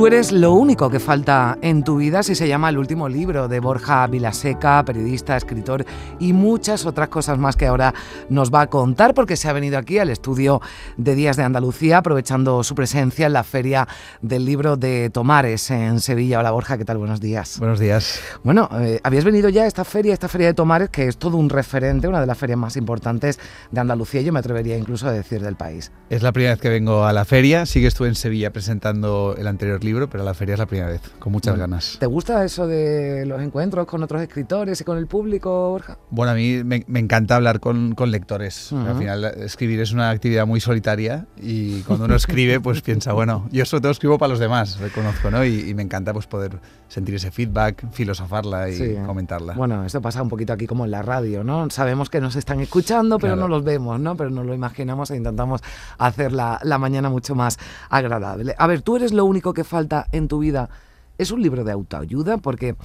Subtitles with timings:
[0.00, 3.48] Tú eres lo único que falta en tu vida si se llama el último libro
[3.48, 5.84] de Borja Vilaseca, periodista, escritor
[6.18, 7.92] y muchas otras cosas más que ahora
[8.30, 10.62] nos va a contar porque se ha venido aquí al estudio
[10.96, 13.86] de Días de Andalucía aprovechando su presencia en la feria
[14.22, 16.38] del libro de Tomares en Sevilla.
[16.38, 16.96] Hola Borja, ¿qué tal?
[16.96, 17.58] Buenos días.
[17.58, 18.22] Buenos días.
[18.42, 21.36] Bueno, eh, habías venido ya a esta feria, esta feria de Tomares que es todo
[21.36, 23.38] un referente, una de las ferias más importantes
[23.70, 25.92] de Andalucía, yo me atrevería incluso a decir del país.
[26.08, 29.34] Es la primera vez que vengo a la feria, sí que estuve en Sevilla presentando
[29.36, 31.96] el anterior libro libro, pero la feria es la primera vez, con muchas ganas.
[31.98, 35.98] ¿Te gusta eso de los encuentros con otros escritores y con el público, Borja?
[36.10, 38.72] Bueno, a mí me, encanta hablar con, con lectores.
[38.72, 43.48] Al final, escribir es una actividad muy solitaria y cuando uno escribe, pues piensa, bueno,
[43.50, 45.44] yo sobre todo escribo para los demás, reconozco, ¿no?
[45.44, 46.58] Y, me encanta pues poder
[46.90, 49.54] sentir ese feedback, filosofarla y comentarla.
[49.54, 51.70] Bueno, esto pasa un poquito aquí como en la radio, ¿no?
[51.70, 54.14] Sabemos que nos están escuchando, pero no los vemos, ¿no?
[54.14, 55.62] Pero nos lo imaginamos e intentamos
[55.96, 58.54] hacer la, la mañana mucho más agradable.
[58.58, 60.68] A ver, tú eres lo único que falta falta en tu vida
[61.16, 62.76] es un libro de autoayuda, porque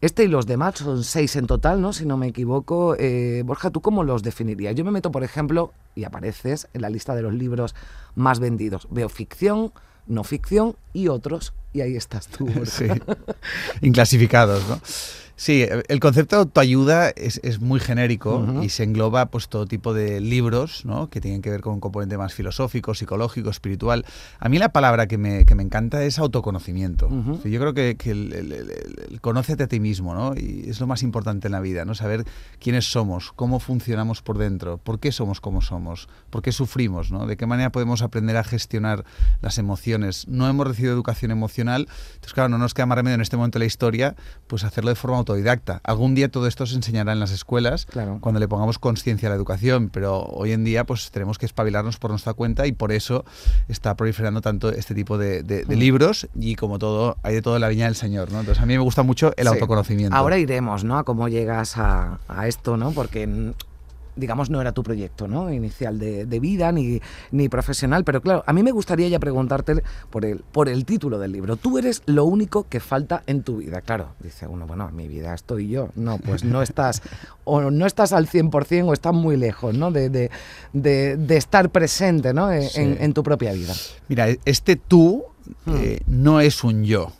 [0.00, 1.92] este y los demás son seis en total, ¿no?
[1.92, 2.96] Si no me equivoco.
[2.98, 4.74] Eh, Borja, ¿tú cómo los definirías?
[4.74, 7.76] Yo me meto, por ejemplo, y apareces en la lista de los libros
[8.16, 8.88] más vendidos.
[8.90, 9.72] Veo ficción,
[10.06, 12.48] no ficción y otros, y ahí estás tú.
[12.66, 12.86] Sí,
[13.82, 14.80] inclasificados, ¿no?
[15.36, 19.92] Sí, el concepto de autoayuda es, es muy genérico y se engloba pues todo tipo
[19.92, 21.10] de libros ¿no?
[21.10, 24.04] que tienen que ver con un componente más filosófico, psicológico, espiritual.
[24.38, 27.08] A mí la palabra que me, que me encanta es autoconocimiento.
[27.44, 30.34] Yo creo que, que el, el, conócete a ti mismo ¿no?
[30.36, 31.96] y es lo más importante en la vida, ¿no?
[31.96, 32.24] saber
[32.60, 37.26] quiénes somos, cómo funcionamos por dentro, por qué somos como somos, por qué sufrimos, ¿no?
[37.26, 39.04] de qué manera podemos aprender a gestionar
[39.42, 40.28] las emociones.
[40.28, 43.58] No hemos recibido educación emocional, entonces claro, no nos queda más remedio en este momento
[43.58, 44.14] de la historia
[44.46, 45.80] pues hacerlo de forma autodidacta.
[45.82, 47.86] Algún día todo esto se enseñará en las escuelas
[48.20, 51.98] cuando le pongamos conciencia a la educación, pero hoy en día pues tenemos que espabilarnos
[51.98, 53.24] por nuestra cuenta y por eso
[53.68, 55.72] está proliferando tanto este tipo de, mm.
[55.72, 58.40] libros y como todo, hay de todo la viña del Señor, ¿no?
[58.40, 60.16] Entonces a mí me gusta mucho el autoconocimiento.
[60.16, 60.98] Ahora iremos, ¿no?
[60.98, 62.92] A cómo llegas a, a esto, ¿no?
[62.92, 63.26] Porque
[64.16, 65.52] digamos, no era tu proyecto ¿no?
[65.52, 68.04] inicial de, vida ni, ni, profesional.
[68.04, 71.56] Pero claro, a mí me gustaría ya preguntarte por el, por el título del libro.
[71.56, 73.80] Tú eres lo único que falta en tu vida.
[73.80, 75.88] Claro, dice uno, bueno, en mi vida estoy yo.
[75.94, 77.02] No, pues no estás,
[77.44, 79.90] o no estás al 100% o estás muy lejos ¿no?
[79.90, 80.30] de, de,
[80.72, 82.50] de, estar presente ¿no?
[82.52, 83.74] En, tu propia vida.
[84.08, 85.24] Mira, este tú
[85.64, 85.74] hmm.
[85.76, 87.12] eh, no es un yo.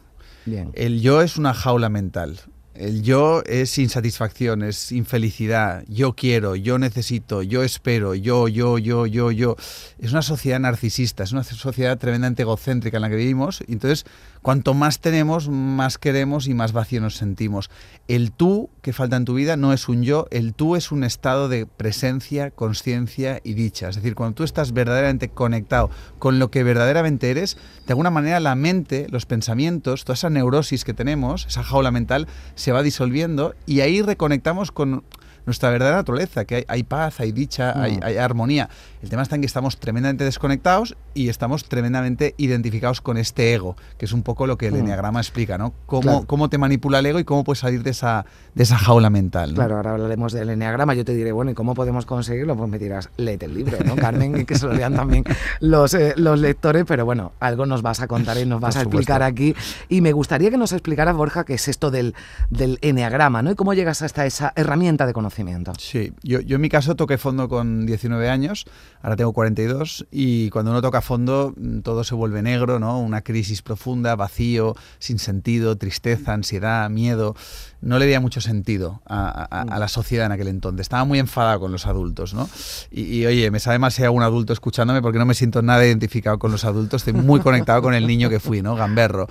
[0.46, 0.70] Bien.
[0.74, 2.40] El yo es una jaula mental.
[2.74, 9.06] El yo es insatisfacción, es infelicidad, yo quiero, yo necesito, yo espero, yo, yo, yo,
[9.06, 9.56] yo, yo.
[10.00, 13.62] Es una sociedad narcisista, es una sociedad tremendamente egocéntrica en la que vivimos.
[13.68, 14.04] Entonces,
[14.44, 17.70] cuanto más tenemos, más queremos y más vacío nos sentimos.
[18.08, 21.02] El tú que falta en tu vida no es un yo, el tú es un
[21.02, 23.88] estado de presencia, conciencia y dicha.
[23.88, 25.88] Es decir, cuando tú estás verdaderamente conectado
[26.18, 27.56] con lo que verdaderamente eres,
[27.86, 32.28] de alguna manera la mente, los pensamientos, toda esa neurosis que tenemos, esa jaula mental,
[32.54, 35.04] se va disolviendo y ahí reconectamos con
[35.46, 38.00] nuestra verdadera naturaleza, que hay, paz, hay dicha, hay, mm.
[38.02, 38.68] hay, armonía.
[39.02, 43.76] El tema está en que estamos tremendamente desconectados y estamos tremendamente identificados con este ego,
[43.98, 44.78] que es un poco lo que el mm.
[44.78, 45.74] enneagrama explica, ¿no?
[45.86, 48.24] Cómo, cómo te manipula el ego y cómo puedes salir de esa,
[48.54, 49.54] de esa jaula mental.
[49.54, 50.94] Claro, ahora hablaremos del enneagrama.
[50.94, 52.56] Yo te diré, bueno, ¿y cómo podemos conseguirlo?
[52.56, 54.40] Pues me dirás, léete el libro, ¿no, Carmen?
[54.40, 55.24] y que se lo lean también
[55.60, 58.82] los, eh, los lectores, pero bueno, algo nos vas a contar y nos vas a
[58.82, 59.54] explicar aquí.
[59.88, 62.14] Y me gustaría que nos explicaras, Borja, qué es esto del,
[62.48, 63.50] del enneagrama, ¿no?
[63.50, 65.33] Y cómo llegas hasta esa herramienta de conocimiento.
[65.78, 68.64] Sí, yo, yo en mi caso toqué fondo con 19 años,
[69.02, 73.00] ahora tengo 42, y cuando uno toca fondo mm, todo se vuelve negro, ¿no?
[73.00, 77.34] Una crisis profunda, vacío, sin sentido, tristeza, ansiedad, miedo.
[77.80, 80.82] No le veía mucho sentido a, la sociedad en aquel entonces.
[80.82, 82.48] Estaba muy enfadado con los adultos, ¿no?
[82.90, 85.84] Y, oye, me sabe más si hay algún adulto escuchándome porque no me siento nada
[85.84, 87.06] identificado con los adultos.
[87.06, 88.74] Estoy muy conectado con el niño que fui, ¿no?
[88.74, 89.28] Gamberro.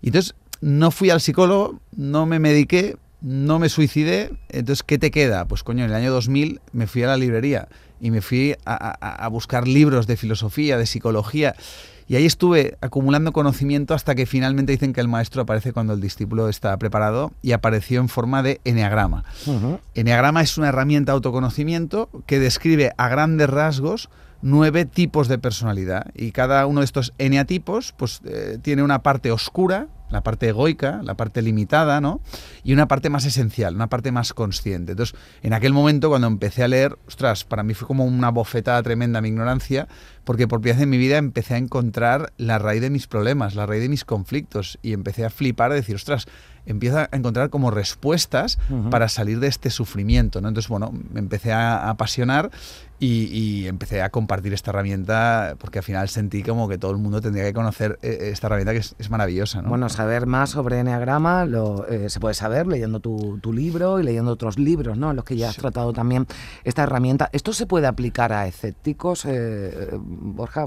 [0.00, 5.10] Y entonces no fui al psicólogo, no me mediqué, no me suicidé, entonces ¿qué te
[5.10, 5.46] queda?
[5.46, 7.68] Pues coño, en el año 2000 me fui a la librería
[8.00, 11.54] y me fui a, buscar libros de filosofía, de psicología,
[12.08, 16.00] y ahí estuve acumulando conocimiento hasta que finalmente dicen que el maestro aparece cuando el
[16.00, 19.24] discípulo está preparado y apareció en forma de eneagrama.
[19.94, 24.10] Eneagrama es una herramienta de autoconocimiento que describe a grandes rasgos
[24.42, 29.32] nueve tipos de personalidad y cada uno de estos eneatipos pues eh, tiene una parte
[29.32, 32.20] oscura la parte egoica, la parte limitada, ¿no?
[32.62, 34.92] Y una parte más esencial, una parte más consciente.
[34.92, 38.82] Entonces, en aquel momento, cuando empecé a leer, ostras, para mí fue como una bofetada
[38.82, 39.88] tremenda mi ignorancia,
[40.24, 43.54] porque por primera vez en mi vida empecé a encontrar la raíz de mis problemas,
[43.54, 46.26] la raíz de mis conflictos, y empecé a flipar, a decir, ostras,
[46.66, 48.58] empieza a encontrar como respuestas
[48.90, 50.40] para salir de este sufrimiento.
[50.40, 50.48] ¿no?
[50.48, 52.50] Entonces, bueno, me empecé a apasionar
[53.04, 57.20] y, empecé a compartir esta herramienta porque al final sentí como que todo el mundo
[57.20, 59.60] tendría que conocer eh, esta herramienta que es, maravillosa.
[59.60, 59.68] ¿no?
[59.68, 64.04] Bueno, saber más sobre Enneagrama lo, eh, se puede saber leyendo tu, tu, libro y
[64.04, 65.10] leyendo otros libros, ¿no?
[65.10, 66.26] En los que ya has tratado también
[66.64, 67.28] esta herramienta.
[67.32, 70.64] ¿Esto se puede aplicar a escépticos, eh, Borja?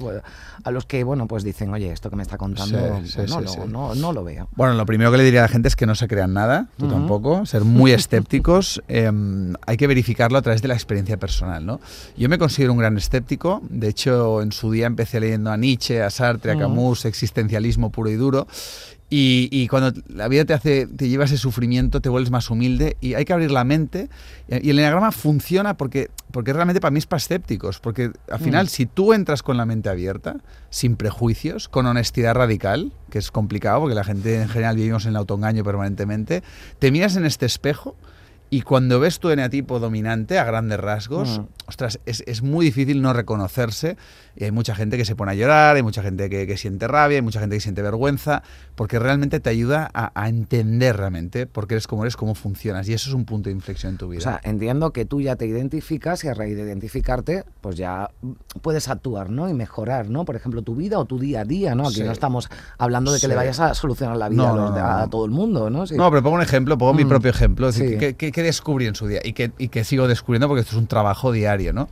[0.64, 2.78] A los que, bueno, pues dicen, oye, esto que me está contando
[3.16, 4.50] pues no, no, no, lo veo.
[4.56, 6.68] Bueno, lo primero que le diría a la gente es que no se crean nada,
[6.78, 8.82] tú tampoco, ser muy escépticos.
[8.96, 11.80] Em, hay que verificarlo a través de la experiencia personal, ¿no?
[12.16, 16.02] Yo me considero un gran escéptico, de hecho en su día empecé leyendo a Nietzsche,
[16.02, 18.48] a Sartre, a Camus, existencialismo puro y duro,
[19.08, 23.14] y, cuando la vida te hace, te lleva ese sufrimiento, te vuelves más humilde y
[23.14, 24.10] hay que abrir la mente.
[24.50, 27.80] Y el enneagrama funciona porque, porque realmente para mí es para escépticos.
[27.80, 30.38] Porque al final, si tú entras con la mente abierta,
[30.72, 35.12] sin prejuicios, con honestidad radical, que es complicado porque la gente en general vivimos en
[35.12, 36.42] el autoengaño permanentemente,
[36.80, 37.96] te miras en este espejo
[38.56, 41.68] y cuando ves tu eneatipo dominante a grandes rasgos, mm.
[41.68, 43.98] ostras, es, es, muy difícil no reconocerse.
[44.38, 46.88] Y hay mucha gente que se pone a llorar, hay mucha gente que, que siente
[46.88, 48.44] rabia, hay mucha gente que siente vergüenza,
[48.76, 52.88] porque realmente te ayuda a, a, entender realmente por qué eres como eres, cómo funcionas.
[52.88, 54.20] Y eso es un punto de inflexión en tu vida.
[54.20, 58.10] O sea, entiendo que tú ya te identificas y a raíz de identificarte, pues ya
[58.62, 59.50] puedes actuar, ¿no?
[59.50, 60.24] Y mejorar, ¿no?
[60.24, 61.90] Por ejemplo, tu vida o tu día a día, ¿no?
[61.90, 65.32] Aquí no estamos hablando de que le vayas a solucionar la vida a, todo el
[65.32, 65.84] mundo, ¿no?
[65.94, 67.10] No, pero pongo un ejemplo, pongo mi mm.
[67.10, 67.68] propio ejemplo.
[67.68, 70.62] Es decir, que, que descubrí en su día y que, y que sigo descubriendo porque
[70.62, 71.90] esto es un trabajo diario, ¿no?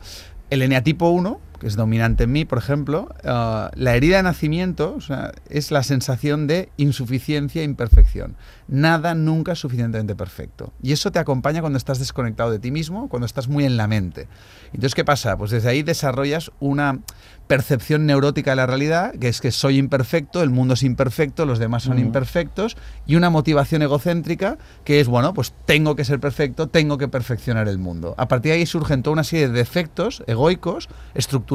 [0.50, 4.96] El eneatipo 1, que es dominante en mí, por ejemplo, uh, la herida de nacimiento
[4.98, 8.36] o sea, es la sensación de insuficiencia e imperfección.
[8.68, 10.74] Nada nunca es suficientemente perfecto.
[10.82, 13.86] Y eso te acompaña cuando estás desconectado de ti mismo, cuando estás muy en la
[13.86, 14.28] mente.
[14.74, 15.38] Entonces, ¿qué pasa?
[15.38, 17.00] Pues desde ahí desarrollas una
[17.46, 21.58] percepción neurótica de la realidad, que es que soy imperfecto, el mundo es imperfecto, los
[21.58, 22.76] demás son imperfectos,
[23.06, 27.68] y una motivación egocéntrica que es, bueno, pues tengo que ser perfecto, tengo que perfeccionar
[27.68, 28.14] el mundo.
[28.16, 31.53] A partir de ahí surgen toda una serie de defectos egoicos, estructurales,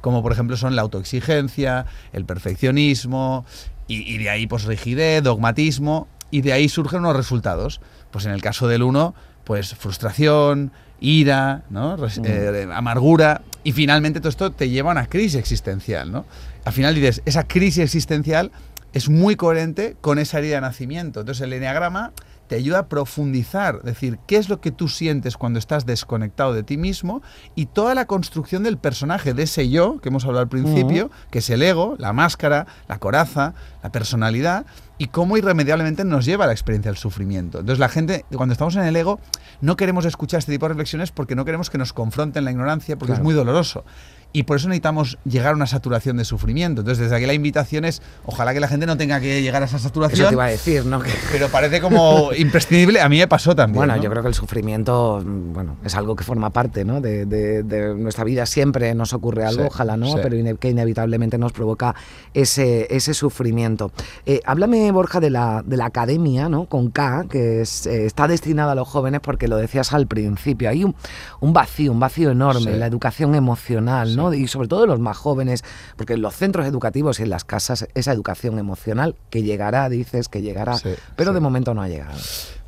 [0.00, 3.44] como por ejemplo son la autoexigencia, el perfeccionismo,
[3.86, 7.80] y, de ahí pues rigidez, dogmatismo, y de ahí surgen unos resultados.
[8.12, 11.96] Pues en el caso del uno, pues frustración, ira, ¿no?
[12.24, 16.24] Eh, amargura, y finalmente todo esto te lleva a una crisis existencial, ¿no?
[16.64, 18.52] Al final dices, esa crisis existencial
[18.92, 21.20] es muy coherente con esa herida de nacimiento.
[21.20, 22.12] Entonces el enneagrama
[22.50, 26.52] te ayuda a profundizar, es decir, qué es lo que tú sientes cuando estás desconectado
[26.52, 27.22] de ti mismo
[27.54, 31.38] y toda la construcción del personaje, de ese yo que hemos hablado al principio, que
[31.38, 33.54] es el ego, la máscara, la coraza,
[33.84, 34.66] la personalidad,
[34.98, 37.60] y cómo irremediablemente nos lleva a la experiencia del sufrimiento.
[37.60, 39.20] Entonces la gente, cuando estamos en el ego,
[39.60, 42.98] no queremos escuchar este tipo de reflexiones porque no queremos que nos confronten la ignorancia,
[42.98, 43.84] porque es muy doloroso
[44.32, 46.82] y por eso necesitamos llegar a una saturación de sufrimiento.
[46.82, 49.66] Entonces, desde aquí la invitación es, ojalá que la gente no tenga que llegar a
[49.66, 50.20] esa saturación.
[50.20, 51.02] Eso te iba a decir, ¿no?
[51.32, 53.00] Pero parece como imprescindible.
[53.00, 53.76] A mí me pasó también.
[53.76, 57.00] Bueno, yo creo que el sufrimiento, mm, bueno, es algo que forma parte, ¿no?
[57.00, 58.46] De, de, nuestra vida.
[58.46, 61.94] Siempre nos ocurre algo, ojalá no, pero que inevitablemente nos provoca
[62.34, 63.92] ese, ese sufrimiento.
[64.26, 66.66] Eh, háblame, Borja, de la, de la academia, ¿no?
[66.66, 70.68] Con K, que es, eh, está destinada a los jóvenes porque lo decías al principio.
[70.68, 70.94] Hay un,
[71.40, 74.32] un vacío, un vacío enorme en la educación emocional, ¿no?
[74.32, 75.64] Y sobre todo los más jóvenes,
[75.96, 80.28] porque en los centros educativos y en las casas, esa educación emocional que llegará, dices
[80.28, 80.76] que llegará,
[81.16, 82.18] pero de momento no ha llegado.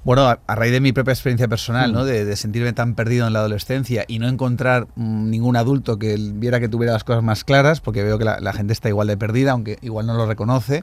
[0.05, 2.03] Bueno, a, raíz de mi propia experiencia personal, ¿no?
[2.03, 2.07] Mm.
[2.07, 6.59] De, sentirme tan perdido en la adolescencia y no encontrar mm, ningún adulto que viera
[6.59, 9.53] que tuviera las cosas más claras, porque veo que la, gente está igual de perdida,
[9.53, 10.83] aunque igual no lo reconoce,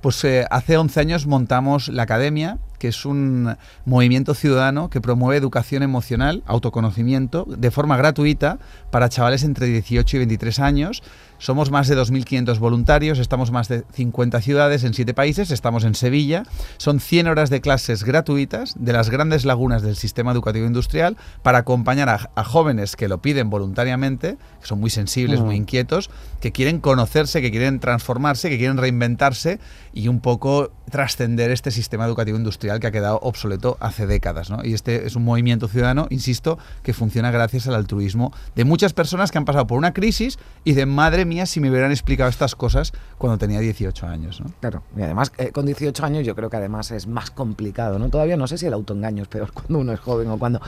[0.00, 5.36] pues eh, hace 11 años montamos la Academia, que es un movimiento ciudadano que promueve
[5.36, 8.58] educación emocional, autoconocimiento, de forma gratuita
[8.90, 11.02] para chavales entre 18 y 23 años
[11.38, 15.94] somos más de 2.500 voluntarios, estamos más de 50 ciudades en 7 países, estamos en
[15.94, 16.44] Sevilla.
[16.78, 21.58] Son 100 horas de clases gratuitas de las grandes lagunas del sistema educativo industrial para
[21.58, 25.62] acompañar a, jóvenes que lo piden voluntariamente, que son muy sensibles, muy mm.
[25.62, 26.10] inquietos,
[26.40, 29.58] que quieren conocerse, que quieren transformarse, que quieren reinventarse
[29.96, 34.50] y un poco trascender este sistema educativo industrial que ha quedado obsoleto hace décadas.
[34.62, 39.32] Y este es un movimiento ciudadano, insisto, que funciona gracias al altruismo de muchas personas
[39.32, 42.54] que han pasado por una crisis y de madre mía si me hubieran explicado estas
[42.54, 44.42] cosas cuando tenía 18 años.
[44.42, 44.52] ¿no?
[44.60, 48.10] Claro, y además eh, con 18 años yo creo que además es más complicado, ¿no?
[48.10, 50.60] Todavía no sé si el autoengaño es peor cuando uno es joven o cuando...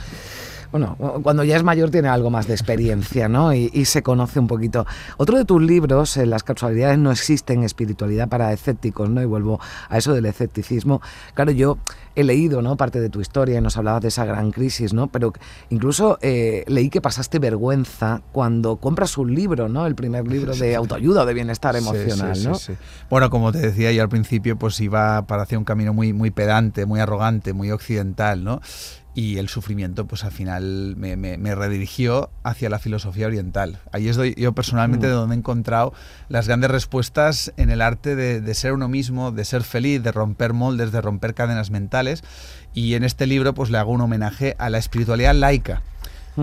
[0.70, 3.54] bueno, cuando ya es mayor tiene algo más de experiencia, ¿no?
[3.54, 4.86] Y, y se conoce un poquito.
[5.16, 9.22] Otro de tus libros, eh, Las casualidades no existen, espiritualidad para escépticos, ¿no?
[9.22, 11.00] Y vuelvo a eso del escepticismo.
[11.34, 11.78] Claro, yo
[12.14, 12.76] he leído, ¿no?
[12.76, 15.06] Parte de tu historia y nos hablabas de esa gran crisis, ¿no?
[15.06, 15.32] Pero
[15.70, 19.86] incluso eh, leí que pasaste vergüenza cuando compras un libro, ¿no?
[19.86, 22.54] El primer libro de autoayuda o de bienestar emocional, sí, sí, ¿no?
[22.56, 22.72] Sí,
[23.08, 26.30] bueno, como te decía yo al principio, pues iba para hacer un camino muy, muy
[26.30, 28.60] pedante, muy arrogante, muy occidental, ¿no?
[29.14, 33.80] Y el sufrimiento pues al final me, me, me, redirigió hacia la filosofía oriental.
[33.92, 35.10] Ahí es yo personalmente mm.
[35.10, 35.92] de donde he encontrado
[36.28, 40.12] las grandes respuestas en el arte de, de, ser uno mismo, de ser feliz, de
[40.12, 42.22] romper moldes, de romper cadenas mentales
[42.74, 45.82] y en este libro pues le hago un homenaje a la espiritualidad laica.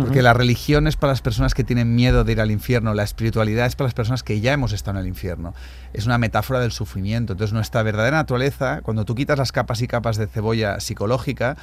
[0.01, 3.03] Porque la religión es para las personas que tienen miedo de ir al infierno, la
[3.03, 5.53] espiritualidad es para las personas que ya hemos estado en el infierno.
[5.93, 7.31] Es una metáfora del sufrimiento.
[7.31, 11.55] Entonces nuestra verdadera naturaleza, cuando tú quitas las capas y capas de cebolla psicológica,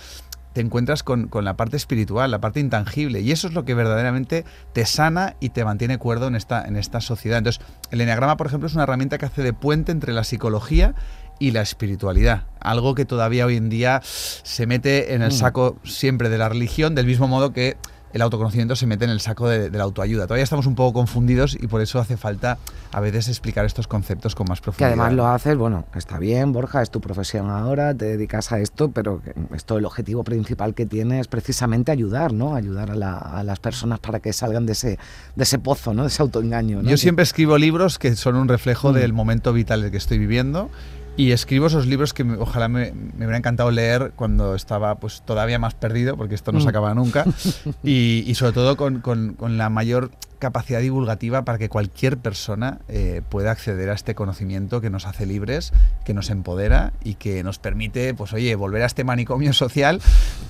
[0.52, 3.20] te encuentras con, con, la parte espiritual, la parte intangible.
[3.20, 6.76] Y eso es lo que verdaderamente te sana y te mantiene cuerdo en esta, en
[6.76, 7.38] esta sociedad.
[7.38, 10.94] Entonces, el enneagrama, por ejemplo, es una herramienta que hace de puente entre la psicología
[11.38, 12.44] y la espiritualidad.
[12.60, 16.94] Algo que todavía hoy en día se mete en el saco siempre de la religión,
[16.94, 17.76] del mismo modo que
[18.12, 20.26] el autoconocimiento se mete en el saco de, de, la autoayuda.
[20.26, 22.58] Todavía estamos un poco confundidos y por eso hace falta
[22.92, 24.88] a veces explicar estos conceptos con más profundidad.
[24.88, 28.60] Que además lo haces, bueno, está bien, Borja, es tu profesión ahora, te dedicas a
[28.60, 29.22] esto, pero
[29.54, 32.54] esto el objetivo principal que tiene es precisamente ayudar, ¿no?
[32.54, 34.98] Ayudar a, la, a las personas para que salgan de ese,
[35.36, 36.02] de ese pozo, ¿no?
[36.02, 36.82] De ese autoengaño.
[36.82, 36.88] ¿no?
[36.88, 38.94] Yo siempre escribo libros que son un reflejo mm.
[38.94, 40.70] del momento vital que estoy viviendo
[41.16, 45.22] y escribo esos libros que me, ojalá me, me, hubiera encantado leer cuando estaba pues
[45.24, 47.24] todavía más perdido, porque esto no se acaba nunca,
[47.82, 50.10] y, y sobre todo con, con, con, la mayor
[50.42, 55.24] capacidad divulgativa para que cualquier persona eh, pueda acceder a este conocimiento que nos hace
[55.24, 55.72] libres,
[56.04, 60.00] que nos empodera y que nos permite, pues oye, volver a este manicomio social,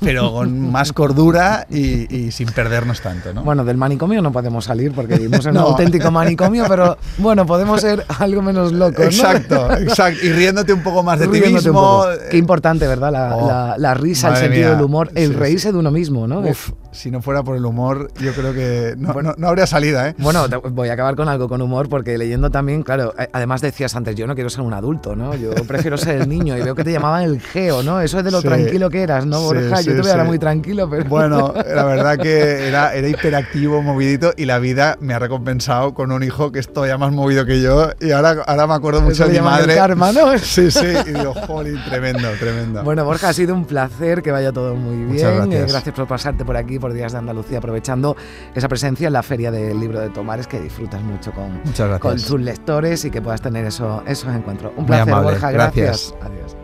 [0.01, 3.43] pero con más cordura y, y sin perdernos tanto, ¿no?
[3.45, 5.67] Bueno, del manicomio no podemos salir porque vivimos en no.
[5.67, 9.05] un auténtico manicomio, pero bueno, podemos ser algo menos locos, ¿no?
[9.05, 10.25] Exacto, exacto.
[10.25, 12.07] Y riéndote un poco más de ti mismo.
[12.31, 13.13] Qué importante, ¿verdad?
[13.13, 14.77] La, oh, la, la risa, el sentido mía.
[14.77, 15.73] del humor, el sí, reírse sí.
[15.73, 16.41] de uno mismo, ¿no?
[16.41, 19.67] Uf, si no fuera por el humor, yo creo que no, bueno, no, no habría
[19.67, 20.15] salida, ¿eh?
[20.19, 24.15] Bueno, voy a acabar con algo con humor, porque leyendo también, claro, además decías antes,
[24.15, 25.35] yo no quiero ser un adulto, ¿no?
[25.35, 28.01] Yo prefiero ser el niño y veo que te llamaban el geo, ¿no?
[28.01, 29.79] Eso es de lo sí, tranquilo que eras, ¿no, Borja?
[29.79, 31.05] Sí, yo te veo ahora muy tranquilo, pero...
[31.07, 36.13] Bueno, la verdad que era, era hiperactivo, movidito, y la vida me ha recompensado con
[36.13, 39.27] un hijo que es todavía más movido que yo, y ahora, ahora me acuerdo mucho
[39.27, 39.75] de mi madre.
[39.75, 40.39] Karma, ¿no?
[40.39, 42.83] Sí, sí, y digo, jolín, tremendo, tremendo.
[42.83, 45.09] Bueno, Borja, ha sido un placer, que vaya todo muy bien.
[45.09, 45.73] Muchas gracias.
[45.73, 48.17] gracias por pasarte por aquí, por Días de Andalucía, aprovechando
[48.55, 51.63] esa presencia en la Feria del Libro de Tomares, que disfrutas mucho con,
[52.01, 54.73] con tus lectores y que puedas tener eso, esos encuentros.
[54.77, 56.13] Un placer, Borja, gracias.
[56.13, 56.15] gracias.
[56.21, 56.57] Adiós.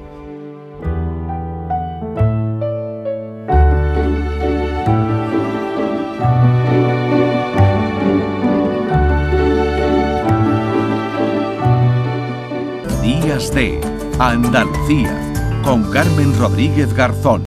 [13.02, 13.80] Días de
[14.18, 15.28] Andalucía
[15.62, 17.44] con Carmen Rodríguez Garzón.